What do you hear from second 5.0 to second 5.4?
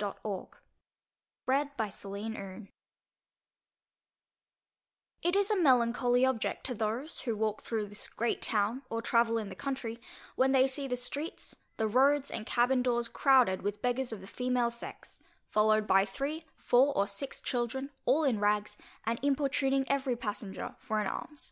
It